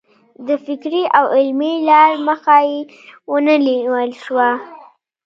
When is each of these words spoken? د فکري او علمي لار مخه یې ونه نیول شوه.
د 0.47 0.49
فکري 0.65 1.03
او 1.17 1.25
علمي 1.35 1.73
لار 1.89 2.11
مخه 2.27 2.57
یې 2.69 2.79
ونه 3.31 3.55
نیول 3.65 4.09
شوه. 4.23 4.49